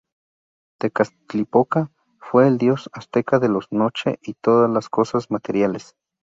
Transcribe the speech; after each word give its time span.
Tezcatlipoca 0.79 1.91
fue 2.17 2.47
el 2.47 2.57
dios 2.57 2.89
azteca 2.91 3.37
de 3.37 3.49
la 3.49 3.59
noche 3.69 4.17
y 4.23 4.33
todas 4.33 4.67
las 4.67 4.89
cosas 4.89 5.29
materiales. 5.29 5.95